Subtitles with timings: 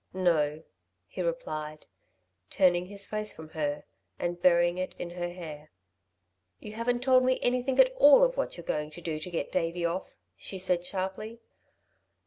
[0.15, 0.63] "No,"
[1.05, 1.85] he replied,
[2.49, 3.83] turning his face from her
[4.17, 5.69] and burying it in her hair.
[6.59, 9.51] "You haven't told me anything at all of what you're going to do to get
[9.51, 11.39] Davey off," she said sharply.